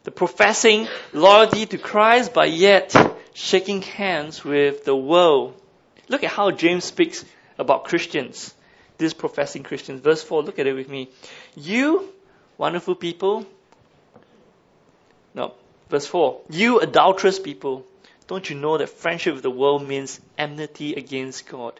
[0.05, 2.95] The professing loyalty to Christ, but yet
[3.35, 5.61] shaking hands with the world.
[6.09, 7.25] Look at how James speaks
[7.59, 8.55] about Christians,
[8.97, 10.01] these professing Christians.
[10.01, 11.11] Verse 4, look at it with me.
[11.55, 12.09] You,
[12.57, 13.47] wonderful people,
[15.35, 15.53] no,
[15.91, 17.85] Verse 4 You adulterous people,
[18.27, 21.79] don't you know that friendship with the world means enmity against God?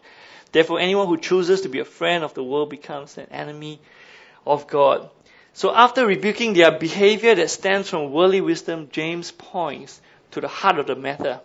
[0.53, 3.81] Therefore, anyone who chooses to be a friend of the world becomes an enemy
[4.47, 5.11] of God.
[5.53, 10.01] So, after rebuking their behavior that stems from worldly wisdom, James points
[10.35, 11.41] to the heart of the matter.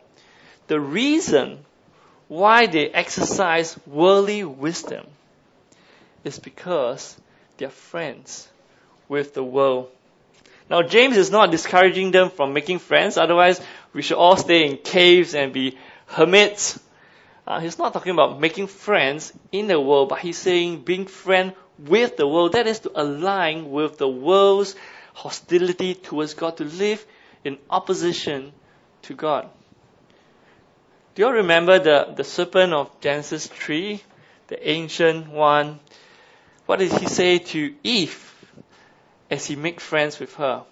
[0.67, 1.65] The reason
[2.27, 5.05] why they exercise worldly wisdom
[6.23, 7.15] is because
[7.57, 8.47] they're friends
[9.07, 9.89] with the world.
[10.69, 13.59] Now, James is not discouraging them from making friends, otherwise,
[13.93, 16.79] we should all stay in caves and be hermits.
[17.47, 21.53] Uh, he's not talking about making friends in the world, but he's saying being friend
[21.79, 22.51] with the world.
[22.51, 24.75] That is to align with the world's
[25.13, 27.03] hostility towards God, to live
[27.43, 28.53] in opposition
[29.03, 29.49] to God.
[31.15, 34.01] Do you remember the, the serpent of Genesis 3?
[34.47, 35.79] The ancient one.
[36.65, 38.35] What did he say to Eve
[39.29, 40.63] as he made friends with her?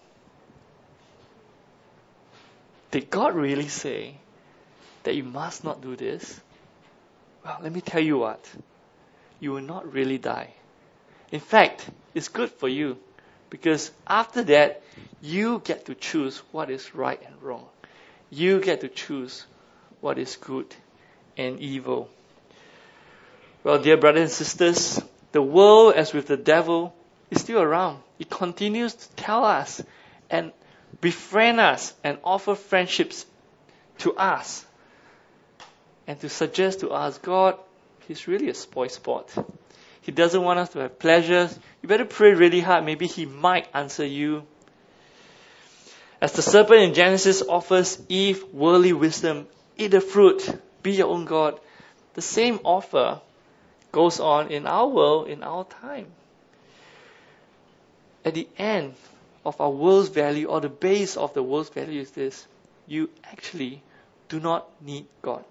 [2.91, 4.15] Did God really say
[5.03, 6.39] that you must not do this?
[7.43, 8.49] Well, let me tell you what.
[9.39, 10.53] You will not really die.
[11.31, 12.97] In fact, it's good for you
[13.49, 14.81] because after that,
[15.21, 17.67] you get to choose what is right and wrong.
[18.29, 19.45] You get to choose
[20.01, 20.75] what is good
[21.37, 22.09] and evil.
[23.63, 26.95] Well, dear brothers and sisters, the world, as with the devil,
[27.29, 28.01] is still around.
[28.19, 29.81] It continues to tell us
[30.29, 30.51] and
[31.01, 33.25] befriend us and offer friendships
[33.99, 34.65] to us
[36.07, 37.57] and to suggest to us, God,
[38.07, 39.33] He's really a spoil sport.
[40.01, 41.57] He doesn't want us to have pleasures.
[41.81, 42.85] You better pray really hard.
[42.85, 44.43] Maybe He might answer you.
[46.19, 51.25] As the serpent in Genesis offers Eve worldly wisdom, eat the fruit, be your own
[51.25, 51.59] God.
[52.15, 53.21] The same offer
[53.91, 56.07] goes on in our world, in our time.
[58.25, 58.95] At the end
[59.45, 62.47] of our world's value, or the base of the world's value is this
[62.87, 63.83] you actually
[64.27, 65.43] do not need God.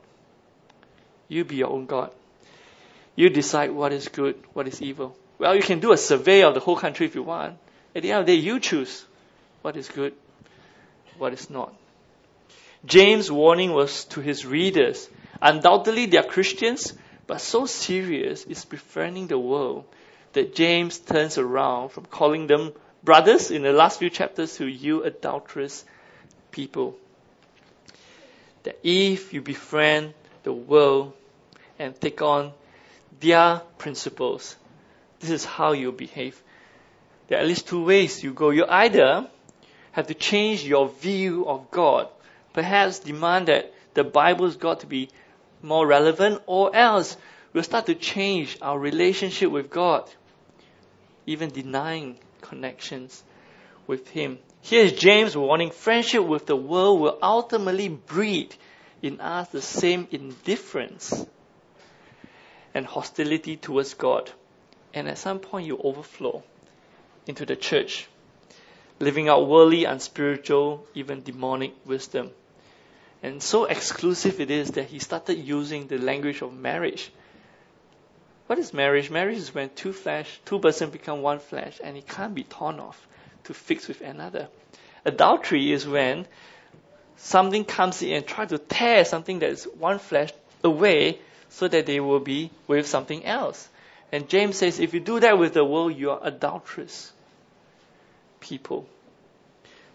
[1.28, 2.12] You be your own God.
[3.14, 5.16] You decide what is good, what is evil.
[5.38, 7.56] Well, you can do a survey of the whole country if you want.
[7.94, 9.04] At the end of the day, you choose
[9.62, 10.14] what is good,
[11.18, 11.74] what is not.
[12.84, 15.08] James' warning was to his readers.
[15.40, 16.92] Undoubtedly, they are Christians,
[17.26, 19.84] but so serious is befriending the world
[20.32, 25.02] that James turns around from calling them brothers in the last few chapters to you
[25.02, 25.84] adulterous
[26.50, 26.96] people.
[28.64, 31.12] That if you befriend the world
[31.78, 32.52] and take on
[33.20, 34.56] their principles,
[35.20, 36.40] this is how you behave.
[37.28, 38.50] There are at least two ways you go.
[38.50, 39.28] You either
[39.96, 42.08] have to change your view of God,
[42.52, 45.08] perhaps demand that the Bible's got to be
[45.62, 47.16] more relevant, or else
[47.54, 50.04] we'll start to change our relationship with God,
[51.24, 53.24] even denying connections
[53.86, 54.38] with Him.
[54.60, 58.54] Here's James warning friendship with the world will ultimately breed
[59.00, 61.24] in us the same indifference
[62.74, 64.30] and hostility towards God.
[64.92, 66.42] And at some point, you overflow
[67.26, 68.08] into the church,
[68.98, 72.30] living out worldly, unspiritual, even demonic wisdom.
[73.22, 77.10] And so exclusive it is that he started using the language of marriage.
[78.46, 79.10] What is marriage?
[79.10, 82.78] Marriage is when two flesh, two persons become one flesh, and it can't be torn
[82.78, 83.06] off
[83.44, 84.48] to fix with another.
[85.04, 86.26] Adultery is when
[87.16, 90.32] something comes in and tries to tear something that is one flesh
[90.62, 93.68] away so that they will be with something else.
[94.12, 97.12] And James says, if you do that with the world, you are adulterous
[98.40, 98.86] people.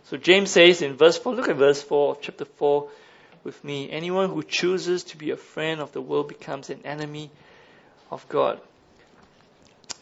[0.06, 2.90] So James says in verse 4, look at verse 4 of chapter 4
[3.44, 3.90] with me.
[3.90, 7.32] Anyone who chooses to be a friend of the world becomes an enemy
[8.10, 8.60] of God.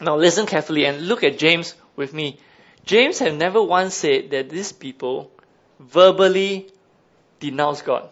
[0.00, 2.38] Now listen carefully and look at James with me.
[2.84, 5.30] James had never once said that these people
[5.78, 6.66] verbally
[7.38, 8.08] denounce God.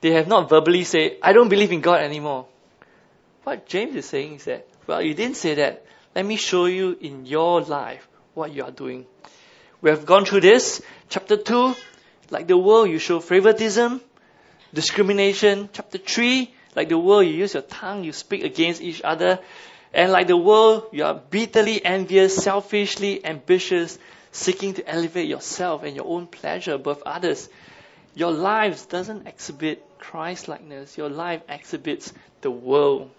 [0.00, 2.46] They have not verbally said, I don't believe in God anymore.
[3.44, 5.84] What James is saying is that, well, you didn't say that.
[6.14, 9.06] Let me show you in your life what you are doing.
[9.80, 10.82] We have gone through this.
[11.08, 11.74] Chapter 2,
[12.30, 14.00] like the world, you show favoritism,
[14.74, 15.70] discrimination.
[15.72, 19.38] Chapter 3, like the world, you use your tongue, you speak against each other.
[19.94, 23.98] And like the world, you are bitterly envious, selfishly ambitious,
[24.32, 27.48] seeking to elevate yourself and your own pleasure above others.
[28.14, 30.98] Your lives doesn't exhibit Christ likeness.
[30.98, 33.10] Your life exhibits the world.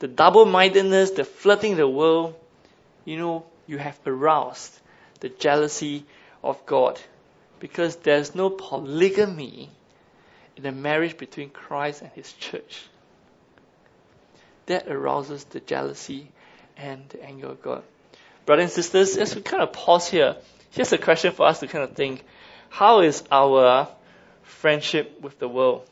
[0.00, 2.34] The double mindedness, the flirting the world,
[3.04, 4.76] you know, you have aroused
[5.20, 6.04] the jealousy
[6.42, 6.98] of God
[7.60, 9.70] because there's no polygamy
[10.56, 12.82] in the marriage between Christ and his church.
[14.66, 16.28] That arouses the jealousy
[16.76, 17.82] and the anger of God.
[18.46, 20.36] Brothers and sisters, as we kind of pause here,
[20.70, 22.24] here's a question for us to kind of think.
[22.70, 23.88] How is our
[24.42, 25.86] friendship with the world?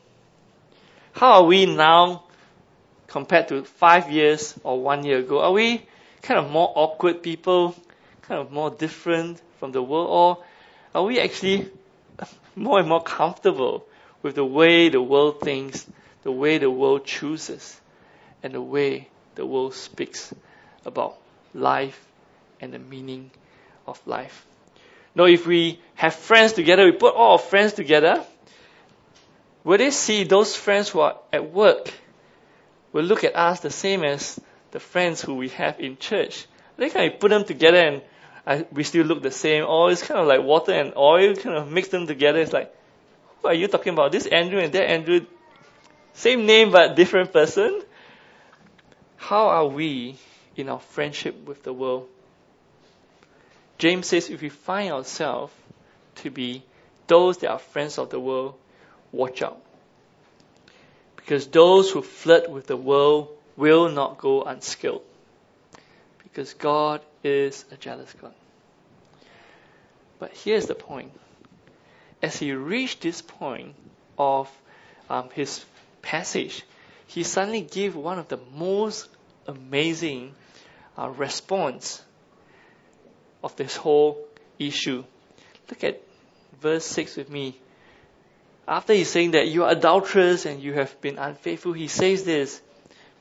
[1.12, 2.24] How are we now
[3.06, 5.40] compared to five years or one year ago?
[5.40, 5.86] Are we
[6.26, 7.74] kind of more awkward people,
[8.22, 10.44] kind of more different from the world, or
[10.92, 11.70] are we actually
[12.56, 13.86] more and more comfortable
[14.22, 15.86] with the way the world thinks,
[16.24, 17.80] the way the world chooses
[18.42, 20.34] and the way the world speaks
[20.84, 21.16] about
[21.54, 22.04] life
[22.60, 23.30] and the meaning
[23.86, 24.44] of life.
[25.14, 28.24] Now, if we have friends together, we put all our friends together,
[29.62, 31.92] will they see those friends who are at work
[32.92, 34.40] will look at us the same as
[34.76, 36.46] the friends who we have in church?
[36.76, 38.02] They kind of put them together and
[38.46, 39.64] I, we still look the same.
[39.64, 42.40] Or it's kind of like water and oil, kind of mix them together.
[42.40, 42.76] It's like,
[43.40, 44.12] who are you talking about?
[44.12, 45.24] This Andrew and that Andrew,
[46.12, 47.80] same name but different person.
[49.16, 50.18] How are we
[50.56, 52.06] in our friendship with the world?
[53.78, 55.54] James says if we find ourselves
[56.16, 56.62] to be
[57.06, 58.56] those that are friends of the world,
[59.10, 59.62] watch out.
[61.16, 65.02] Because those who flirt with the world will not go unskilled.
[66.22, 68.34] Because God is a jealous God.
[70.18, 71.12] But here's the point.
[72.22, 73.74] As he reached this point
[74.18, 74.50] of
[75.10, 75.64] um, his
[76.02, 76.64] passage,
[77.06, 79.08] he suddenly gave one of the most
[79.46, 80.34] amazing
[80.98, 82.02] uh, response
[83.42, 84.26] of this whole
[84.58, 85.04] issue.
[85.68, 86.02] Look at
[86.60, 87.58] verse 6 with me.
[88.66, 92.60] After he's saying that you are adulterers and you have been unfaithful, he says this,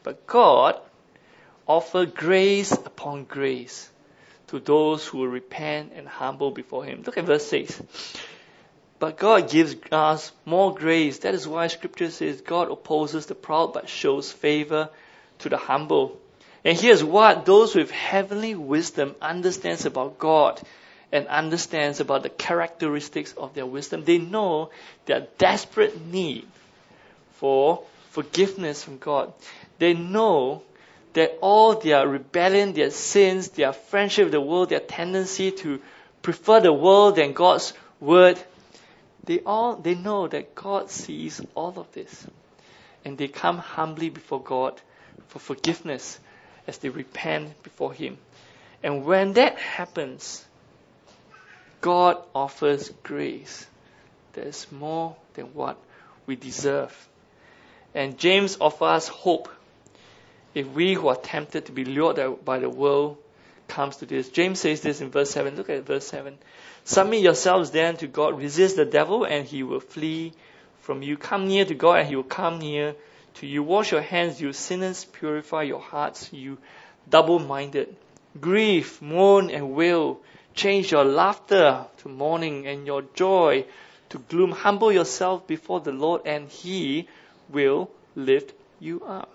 [0.05, 0.79] but God
[1.67, 3.89] offer grace upon grace
[4.47, 7.01] to those who repent and humble before him.
[7.03, 7.81] Look at verse 6.
[8.99, 11.19] But God gives us more grace.
[11.19, 14.89] That is why scripture says God opposes the proud but shows favor
[15.39, 16.21] to the humble.
[16.63, 20.61] And here's what those with heavenly wisdom understands about God
[21.11, 24.03] and understands about the characteristics of their wisdom.
[24.03, 24.69] They know
[25.07, 26.47] their desperate need
[27.33, 27.83] for
[28.15, 29.33] forgiveness from God.
[29.77, 30.63] They know
[31.13, 35.81] that all their rebellion, their sins, their friendship with the world, their tendency to
[36.21, 38.37] prefer the world than God's word,
[39.23, 42.27] they all they know that God sees all of this.
[43.03, 44.81] And they come humbly before God
[45.27, 46.19] for forgiveness
[46.67, 48.17] as they repent before Him.
[48.83, 50.43] And when that happens,
[51.81, 53.65] God offers grace
[54.33, 55.77] that is more than what
[56.25, 57.07] we deserve.
[57.93, 59.49] And James offers hope
[60.55, 63.17] if we who are tempted to be lured by the world
[63.67, 64.29] comes to this.
[64.29, 65.55] James says this in verse 7.
[65.55, 66.37] Look at verse 7.
[66.85, 68.37] Submit yourselves then to God.
[68.37, 70.33] Resist the devil and he will flee
[70.79, 71.17] from you.
[71.17, 72.95] Come near to God and he will come near
[73.35, 73.63] to you.
[73.63, 75.05] Wash your hands, you sinners.
[75.05, 76.57] Purify your hearts, you
[77.09, 77.95] double minded.
[78.39, 80.21] Grieve, mourn, and wail.
[80.53, 83.65] Change your laughter to mourning and your joy
[84.09, 84.51] to gloom.
[84.51, 87.09] Humble yourself before the Lord, and He
[87.49, 89.34] will lift you up.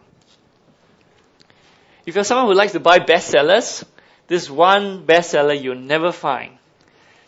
[2.10, 3.84] If you're someone who likes to buy bestsellers,
[4.26, 6.58] this one bestseller you'll never find.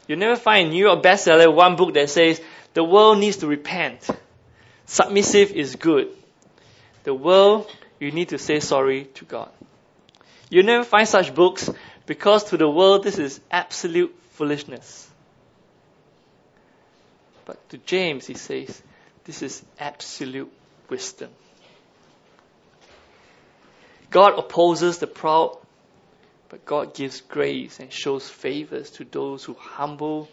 [0.08, 2.40] You'll never find a New York bestseller one book that says
[2.74, 4.10] the world needs to repent.
[4.86, 6.08] Submissive is good
[7.04, 9.50] the world, you need to say sorry to God.
[10.50, 11.70] You'll never find such books
[12.06, 15.08] because to the world this is absolute foolishness.
[17.44, 18.82] But to James he says,
[19.22, 20.52] this is absolute
[20.88, 21.30] wisdom.
[24.12, 25.58] God opposes the proud,
[26.50, 30.28] but God gives grace and shows favors to those who humble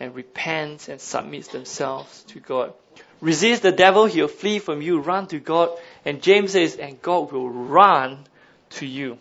[0.00, 2.72] and repent and submit themselves to God.
[3.20, 4.98] Resist the devil, he'll flee from you.
[4.98, 5.70] Run to God.
[6.04, 8.24] And James says, and God will run
[8.70, 9.18] to you.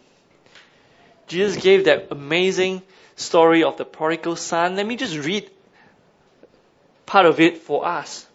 [1.27, 2.81] Jesus gave that amazing
[3.15, 4.75] story of the prodigal son.
[4.75, 5.51] Let me just read
[7.05, 8.25] part of it for us.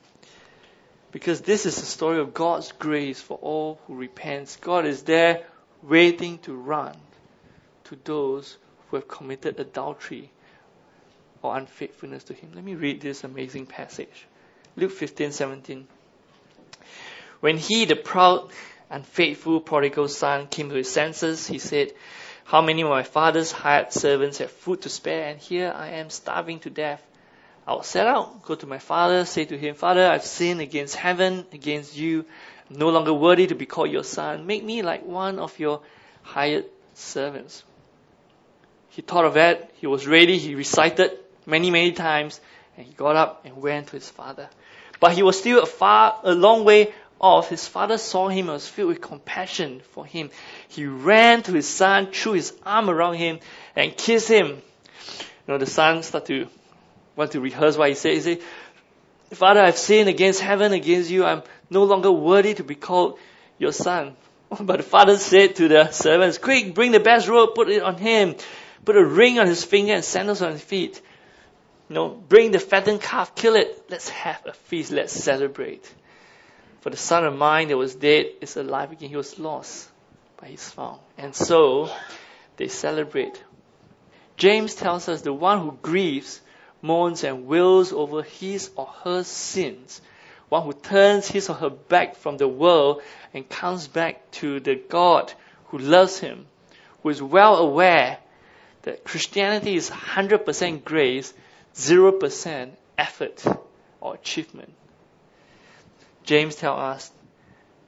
[1.16, 4.58] Because this is the story of God's grace for all who repent.
[4.60, 5.44] God is there
[5.82, 6.94] waiting to run
[7.84, 8.58] to those
[8.90, 10.30] who have committed adultery
[11.40, 12.50] or unfaithfulness to Him.
[12.54, 14.26] Let me read this amazing passage.
[14.76, 15.88] Luke 15, 17.
[17.40, 18.50] When he, the proud,
[18.90, 21.92] unfaithful prodigal son, came to his senses, he said,
[22.44, 26.10] How many of my father's hired servants have food to spare, and here I am
[26.10, 27.02] starving to death?
[27.66, 31.44] I'll set out, go to my father, say to him, Father, I've sinned against heaven,
[31.52, 32.24] against you,
[32.70, 34.46] no longer worthy to be called your son.
[34.46, 35.80] Make me like one of your
[36.22, 37.64] hired servants.
[38.90, 39.70] He thought of that.
[39.74, 40.38] He was ready.
[40.38, 41.12] He recited
[41.44, 42.40] many, many times.
[42.76, 44.48] And he got up and went to his father.
[45.00, 47.48] But he was still a far, a long way off.
[47.48, 50.30] His father saw him and was filled with compassion for him.
[50.68, 53.40] He ran to his son, threw his arm around him,
[53.74, 54.46] and kissed him.
[54.46, 54.62] You
[55.48, 56.48] know, the son started to
[57.16, 58.12] want to rehearse what he said.
[58.12, 58.42] He said,
[59.32, 61.24] Father, I've sinned against heaven, against you.
[61.24, 63.18] I'm no longer worthy to be called
[63.58, 64.16] your son.
[64.60, 67.96] But the father said to the servants, Quick, bring the best robe, put it on
[67.96, 68.36] him.
[68.84, 71.02] Put a ring on his finger and sandals on his feet.
[71.88, 73.86] You know, bring the fattened calf, kill it.
[73.90, 74.92] Let's have a feast.
[74.92, 75.92] Let's celebrate.
[76.80, 79.08] For the son of mine that was dead is alive again.
[79.08, 79.88] He was lost,
[80.36, 81.00] but he's found.
[81.18, 81.90] And so
[82.56, 83.42] they celebrate.
[84.36, 86.40] James tells us the one who grieves,
[86.86, 90.00] mourns, and wails over his or her sins,
[90.48, 93.02] one who turns his or her back from the world
[93.34, 95.32] and comes back to the God
[95.66, 96.46] who loves him,
[97.02, 98.18] who is well aware
[98.82, 101.34] that Christianity is 100% grace,
[101.74, 103.44] 0% effort
[104.00, 104.72] or achievement.
[106.22, 107.12] James tells us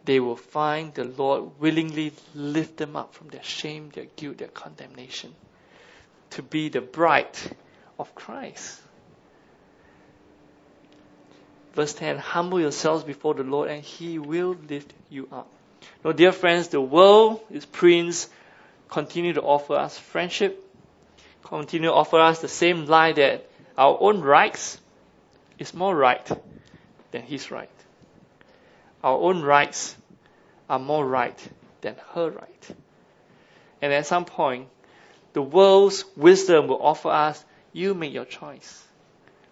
[0.05, 4.49] they will find the Lord willingly lift them up from their shame, their guilt, their
[4.49, 5.35] condemnation
[6.31, 7.37] to be the bride
[7.99, 8.81] of Christ.
[11.79, 15.49] Verse 10 Humble yourselves before the Lord, and He will lift you up.
[16.05, 18.29] Now, dear friends, the world, its prince,
[18.89, 20.61] continue to offer us friendship,
[21.45, 24.81] continue to offer us the same lie that our own rights
[25.61, 26.29] is more right
[27.13, 27.71] than his right.
[29.05, 29.95] Our own rights
[30.69, 31.39] are more right
[31.83, 32.77] than her right.
[33.81, 34.67] And at some point,
[35.33, 38.85] the world's wisdom will offer us, you make your choice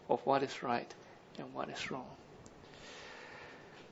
[0.09, 0.93] of what is right
[1.39, 2.07] and what is wrong.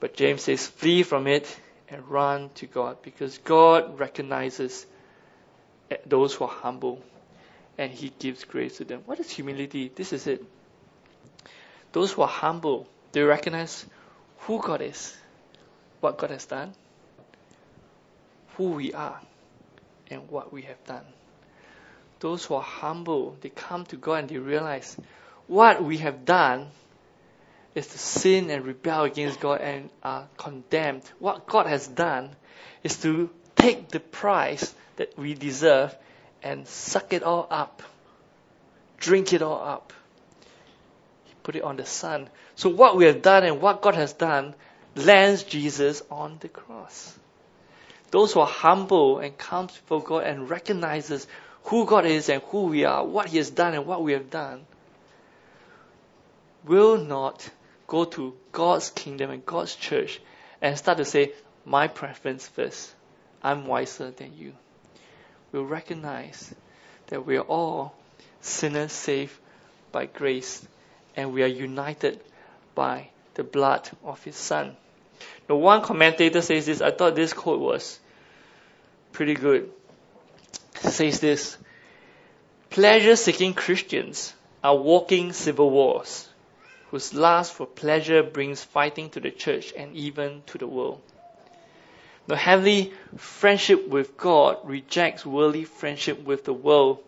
[0.00, 4.86] But James says, flee from it and run to God because God recognizes
[5.90, 7.02] eh, those who are humble
[7.78, 9.02] and He gives grace to them.
[9.06, 9.90] What is humility?
[9.94, 10.44] This is it.
[11.92, 13.86] Those who are humble, they recognize
[14.40, 15.16] who God is,
[16.00, 16.72] what God has done,
[18.56, 19.20] who we are,
[20.10, 21.04] and what we have done.
[22.20, 24.96] Those who are humble, they come to God and they realize
[25.46, 26.68] what we have done
[27.74, 31.02] is to sin and rebel against God and are condemned.
[31.18, 32.30] What God has done
[32.82, 35.94] is to take the price that we deserve
[36.42, 37.82] and suck it all up,
[38.98, 39.92] drink it all up.
[41.24, 42.28] He put it on the Son.
[42.54, 44.54] So what we have done and what God has done
[44.94, 47.18] lands Jesus on the cross.
[48.10, 51.26] Those who are humble and come before God and recognizes
[51.64, 54.30] who God is and who we are, what He has done and what we have
[54.30, 54.66] done,
[56.64, 57.50] will not
[57.86, 60.20] go to God's kingdom and God's church
[60.60, 61.32] and start to say,
[61.64, 62.94] my preference first.
[63.42, 64.54] I'm wiser than you.
[65.52, 66.54] We'll recognize
[67.08, 67.94] that we are all
[68.40, 69.36] sinners saved
[69.92, 70.66] by grace
[71.16, 72.20] and we are united
[72.74, 74.76] by the blood of His Son.
[75.48, 76.80] Now, one commentator says this.
[76.80, 77.98] I thought this quote was
[79.12, 79.70] pretty good.
[80.82, 81.56] It says this
[82.70, 84.32] Pleasure seeking Christians
[84.62, 86.28] are walking civil wars
[86.94, 91.02] whose lust for pleasure brings fighting to the church and even to the world.
[92.28, 97.02] The heavenly friendship with God rejects worldly friendship with the world.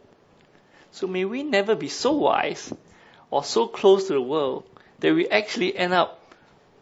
[0.91, 2.73] So may we never be so wise
[3.31, 4.65] or so close to the world
[4.99, 6.21] that we actually end up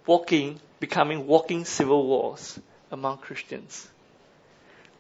[0.07, 2.59] walking, becoming walking civil wars
[2.91, 3.87] among Christians.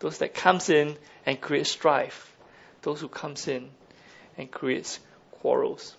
[0.00, 2.36] Those that comes in and create strife.
[2.82, 3.70] Those who comes in
[4.36, 5.00] and creates
[5.30, 5.96] quarrels.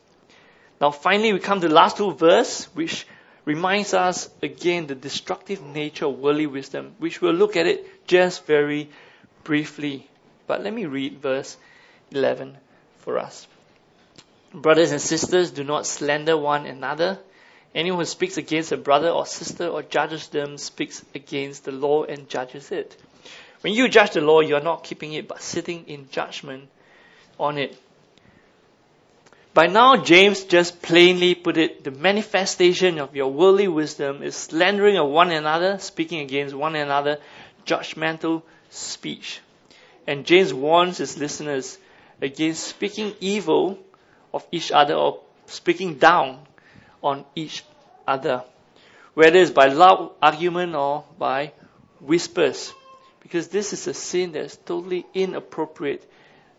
[0.85, 3.07] Now finally we come to the last two verses, which
[3.43, 8.45] reminds us again the destructive nature of worldly wisdom, which we'll look at it just
[8.45, 8.91] very
[9.43, 10.07] briefly.
[10.45, 11.57] But let me read verse
[12.11, 12.55] 11
[12.99, 13.47] for us.
[14.53, 17.17] Brothers and sisters, do not slander one another.
[17.73, 22.03] Anyone who speaks against a brother or sister or judges them speaks against the law
[22.03, 22.95] and judges it.
[23.61, 26.69] When you judge the law, you are not keeping it, but sitting in judgment
[27.39, 27.75] on it.
[29.55, 34.97] By now, James just plainly put it, the manifestation of your worldly wisdom is slandering
[34.97, 37.19] of one another, speaking against one another,
[37.65, 39.39] judgmental speech.
[40.05, 41.77] And James warns his listeners
[42.21, 43.79] against speaking evil
[44.33, 46.45] of each other or speaking down
[47.01, 47.63] on each
[48.05, 48.43] other,
[49.13, 51.53] whether it's by loud argument or by
[52.01, 52.73] whispers,
[53.21, 56.05] because this is a sin that is totally inappropriate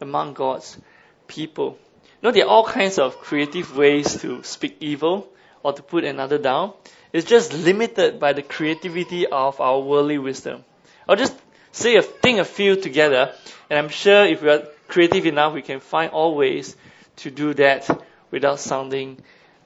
[0.01, 0.79] among God's
[1.27, 1.79] people
[2.23, 5.29] know, there are all kinds of creative ways to speak evil
[5.63, 6.73] or to put another down.
[7.13, 10.65] It's just limited by the creativity of our worldly wisdom.
[11.09, 11.35] I'll just
[11.73, 13.33] say a thing, a few together,
[13.71, 16.77] and I'm sure if we are creative enough, we can find all ways
[17.17, 17.89] to do that
[18.31, 19.19] without sounding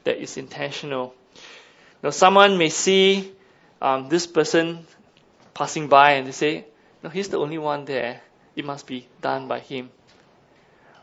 [0.04, 1.14] that is intentional.
[2.02, 3.32] Now, someone may see
[3.82, 4.86] um, this person
[5.54, 6.64] passing by and they say,
[7.02, 8.20] "No, he's the only one there.
[8.56, 9.90] It must be done by him."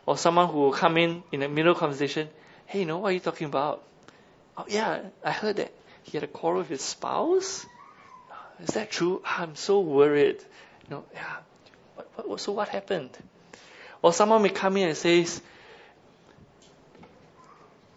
[0.08, 2.30] Or someone who will come in in the middle of conversation,
[2.64, 3.84] hey, you know, what are you talking about?
[4.56, 5.70] Oh, yeah, I heard that
[6.02, 7.66] he had a quarrel with his spouse.
[8.32, 9.20] Ah, is that true?
[9.26, 10.38] Ah, I'm so worried.
[10.84, 11.36] You know, yeah.
[11.94, 13.10] What, what, so what happened?
[14.00, 15.42] Or someone may come in and says,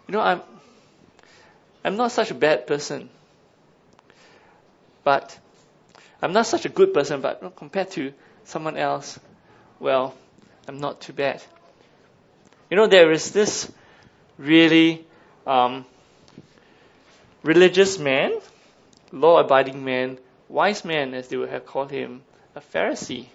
[0.06, 0.42] you know, I'm,
[1.82, 3.08] I'm not such a bad person.
[5.02, 5.38] but
[6.20, 8.12] I'm not such a good person, but compared to
[8.44, 9.18] someone else,
[9.80, 10.14] well,
[10.68, 11.42] I'm not too bad.
[12.72, 13.70] You know, there is this
[14.38, 15.04] really
[15.46, 15.84] um,
[17.42, 18.32] religious man,
[19.12, 20.18] law abiding man,
[20.48, 22.22] wise man, as they would have called him,
[22.54, 23.26] a Pharisee.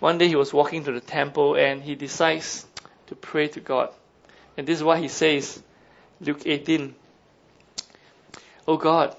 [0.00, 2.66] One day he was walking to the temple and he decides
[3.06, 3.88] to pray to God.
[4.58, 5.62] And this is what he says
[6.20, 6.94] Luke 18.
[8.68, 9.16] Oh God,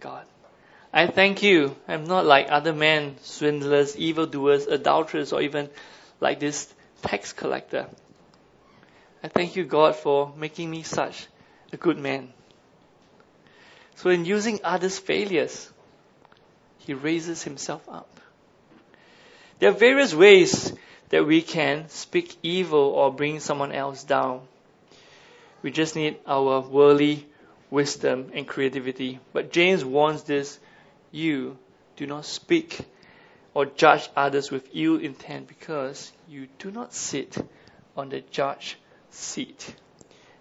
[0.00, 0.26] God,
[0.92, 1.76] I thank you.
[1.86, 5.70] I'm not like other men, swindlers, evildoers, adulterers, or even
[6.18, 7.86] like this tax collector.
[9.24, 11.28] I thank you, God, for making me such
[11.72, 12.30] a good man.
[13.94, 15.70] So, in using others' failures,
[16.80, 18.20] he raises himself up.
[19.58, 20.74] There are various ways
[21.08, 24.42] that we can speak evil or bring someone else down.
[25.62, 27.26] We just need our worldly
[27.70, 29.20] wisdom and creativity.
[29.32, 30.58] But James warns this
[31.12, 31.56] you
[31.96, 32.80] do not speak
[33.54, 37.38] or judge others with ill intent because you do not sit
[37.96, 38.76] on the judge
[39.14, 39.74] seat.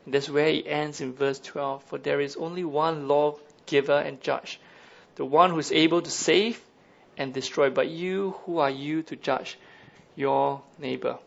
[0.06, 1.84] And that's where he ends in verse 12.
[1.84, 4.60] For there is only one lawgiver and judge,
[5.16, 6.60] the one who is able to save
[7.18, 7.70] and destroy.
[7.70, 9.58] But you, who are you to judge
[10.16, 11.18] your neighbor?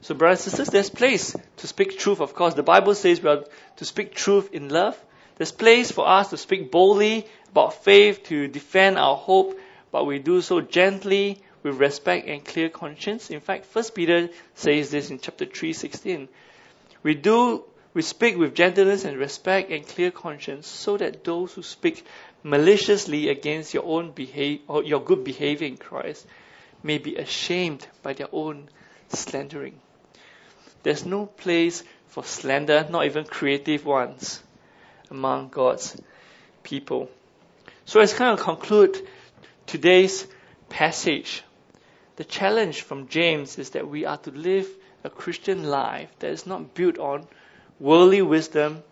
[0.00, 2.54] So, brothers and sisters, there's place to speak truth, of course.
[2.54, 3.44] The Bible says we are
[3.76, 4.96] to speak truth in love.
[5.36, 9.58] There's place for us to speak boldly about faith, to defend our hope,
[9.90, 13.30] but we do so gently, with respect and clear conscience.
[13.30, 16.28] In fact, First Peter says this in chapter 3, 16.
[17.08, 21.62] We do we speak with gentleness and respect and clear conscience, so that those who
[21.62, 22.04] speak
[22.42, 26.26] maliciously against your own behave, or your good behavior in Christ
[26.82, 28.68] may be ashamed by their own
[29.08, 29.80] slandering.
[30.82, 34.42] There's no place for slander, not even creative ones,
[35.10, 35.98] among God's
[36.62, 37.10] people.
[37.86, 38.98] So let's kind of conclude
[39.64, 40.26] today's
[40.68, 41.42] passage.
[42.18, 44.68] The challenge from James is that we are to live
[45.04, 47.28] a Christian life that is not built on
[47.78, 48.82] worldly wisdom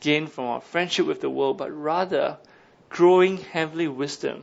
[0.00, 2.36] gained from our friendship with the world, but rather
[2.88, 4.42] growing heavenly wisdom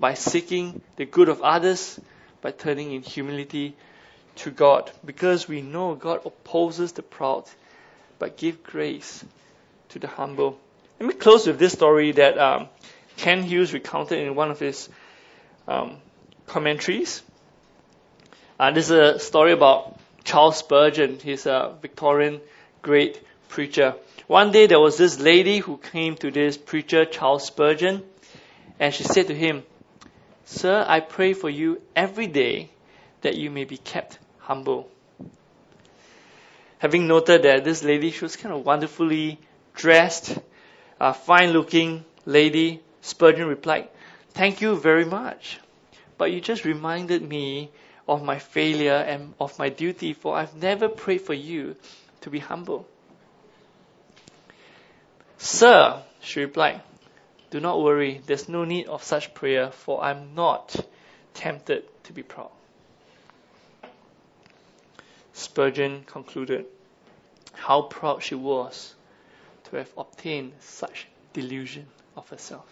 [0.00, 2.00] by seeking the good of others,
[2.40, 3.76] by turning in humility
[4.34, 4.90] to God.
[5.04, 7.44] Because we know God opposes the proud,
[8.18, 9.24] but give grace
[9.90, 10.58] to the humble.
[10.98, 12.68] Let me close with this story that um,
[13.16, 14.88] Kent Hughes recounted in one of his
[15.68, 15.98] um,
[16.48, 17.22] commentaries.
[18.58, 21.18] Uh, this is a story about Charles Spurgeon.
[21.18, 22.40] He's a Victorian
[22.82, 23.96] great preacher.
[24.28, 28.04] One day there was this lady who came to this preacher, Charles Spurgeon,
[28.78, 29.64] and she said to him,
[30.44, 32.70] Sir, I pray for you every day
[33.22, 34.88] that you may be kept humble.
[36.78, 39.40] Having noted that this lady, she was kind of wonderfully
[39.74, 40.38] dressed,
[41.00, 43.88] a fine looking lady, Spurgeon replied,
[44.30, 45.58] Thank you very much.
[46.18, 47.70] But you just reminded me
[48.06, 51.76] of my failure and of my duty, for I've never prayed for you
[52.20, 52.86] to be humble.
[55.38, 56.80] Sir, she replied,
[57.50, 60.74] do not worry, there's no need of such prayer, for I'm not
[61.34, 62.50] tempted to be proud.
[65.32, 66.66] Spurgeon concluded
[67.52, 68.94] how proud she was
[69.64, 71.86] to have obtained such delusion
[72.16, 72.66] of herself.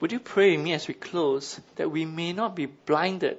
[0.00, 3.38] Would you pray with me as we close that we may not be blinded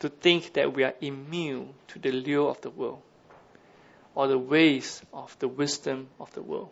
[0.00, 3.02] to think that we are immune to the lure of the world
[4.14, 6.70] or the ways of the wisdom of the world,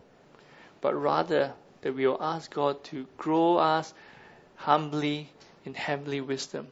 [0.81, 1.53] but rather
[1.83, 3.93] that we will ask God to grow us
[4.57, 5.29] humbly
[5.65, 6.69] in heavenly wisdom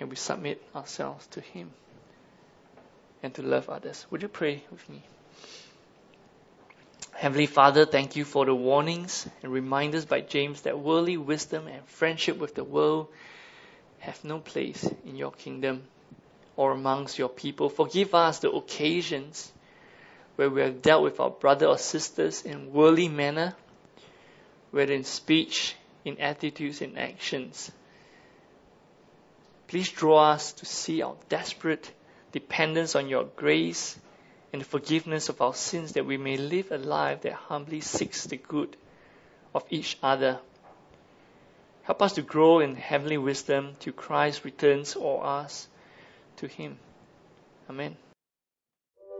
[0.00, 1.70] and we submit ourselves to Him
[3.22, 4.04] and to love others.
[4.10, 5.02] Would you pray with me?
[7.12, 11.84] Heavenly Father, thank you for the warnings and reminders by James that worldly wisdom and
[11.86, 13.08] friendship with the world
[14.02, 15.84] have no place in your kingdom
[16.56, 17.68] or amongst your people.
[17.68, 19.52] Forgive us the occasions
[20.36, 23.54] where we have dealt with our brother or sisters in worldly manner,
[24.72, 27.70] whether in speech, in attitudes, in actions.
[29.68, 31.88] Please draw us to see our desperate
[32.32, 33.96] dependence on your grace
[34.52, 38.24] and the forgiveness of our sins that we may live a life that humbly seeks
[38.24, 38.76] the good
[39.54, 40.40] of each other.
[41.82, 45.68] Help us to grow in heavenly wisdom till Christ returns or us
[46.36, 46.78] to Him.
[47.68, 47.96] Amen.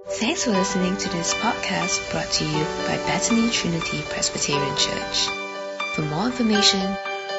[0.07, 5.27] Thanks for listening to this podcast brought to you by Bethany Trinity Presbyterian Church.
[5.95, 6.97] For more information,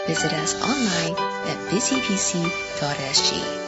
[0.08, 1.16] visit us online
[1.48, 3.63] at busypc.sg.